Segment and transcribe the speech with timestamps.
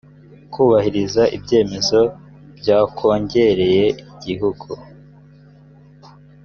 [0.53, 1.99] kubahiriza ibyemezo
[2.59, 3.81] bya kongere y
[4.13, 4.69] igihugu